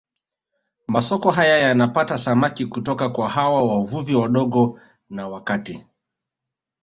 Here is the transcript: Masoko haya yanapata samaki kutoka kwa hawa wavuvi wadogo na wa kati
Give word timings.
Masoko 0.87 1.31
haya 1.31 1.57
yanapata 1.57 2.17
samaki 2.17 2.65
kutoka 2.65 3.09
kwa 3.09 3.29
hawa 3.29 3.63
wavuvi 3.63 4.15
wadogo 4.15 4.79
na 5.09 5.27
wa 5.27 5.43
kati 5.43 5.85